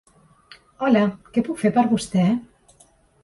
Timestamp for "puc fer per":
1.49-1.83